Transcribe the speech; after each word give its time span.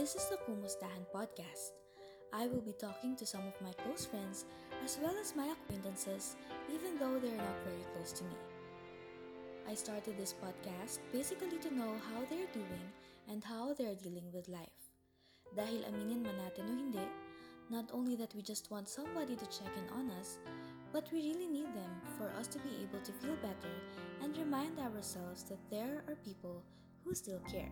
This 0.00 0.16
is 0.16 0.32
the 0.32 0.40
Kumustahan 0.48 1.04
podcast. 1.12 1.76
I 2.32 2.48
will 2.48 2.64
be 2.64 2.72
talking 2.72 3.20
to 3.20 3.28
some 3.28 3.44
of 3.44 3.60
my 3.60 3.76
close 3.84 4.08
friends 4.08 4.48
as 4.80 4.96
well 4.96 5.12
as 5.20 5.36
my 5.36 5.52
acquaintances, 5.52 6.40
even 6.72 6.96
though 6.96 7.20
they're 7.20 7.36
not 7.36 7.60
very 7.68 7.84
close 7.92 8.08
to 8.16 8.24
me. 8.24 8.32
I 9.68 9.76
started 9.76 10.16
this 10.16 10.32
podcast 10.32 11.04
basically 11.12 11.60
to 11.60 11.76
know 11.76 12.00
how 12.08 12.24
they're 12.32 12.48
doing 12.56 12.88
and 13.28 13.44
how 13.44 13.76
they're 13.76 14.00
dealing 14.00 14.24
with 14.32 14.48
life. 14.48 14.88
Dahil 15.52 15.84
aminin 15.92 16.24
man 16.24 16.48
natin 16.48 16.64
o 16.64 16.72
hindi, 16.80 17.04
not 17.68 17.92
only 17.92 18.16
that 18.16 18.32
we 18.32 18.40
just 18.40 18.72
want 18.72 18.88
somebody 18.88 19.36
to 19.36 19.52
check 19.52 19.68
in 19.76 19.84
on 19.92 20.08
us, 20.16 20.40
but 20.96 21.12
we 21.12 21.28
really 21.28 21.44
need 21.44 21.68
them 21.76 21.92
for 22.16 22.32
us 22.40 22.48
to 22.48 22.58
be 22.64 22.72
able 22.88 23.04
to 23.04 23.12
feel 23.20 23.36
better 23.44 23.76
and 24.24 24.32
remind 24.40 24.80
ourselves 24.80 25.44
that 25.52 25.60
there 25.68 26.00
are 26.08 26.16
people 26.24 26.64
who 27.04 27.12
still 27.12 27.44
care. 27.44 27.68